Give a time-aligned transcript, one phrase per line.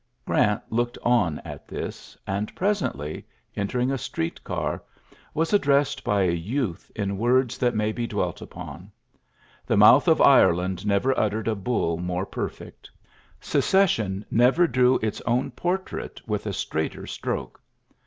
[0.25, 3.23] Grant looked on at tb and presently,
[3.55, 4.81] entering a street car,
[5.37, 8.91] n addressed by a youth in words that m be dwelt upon.
[9.67, 12.89] The mouth of Irela never uttered a bull more perfect,
[13.53, 17.61] i cession never drew its own portrait wi a stradghter stroke.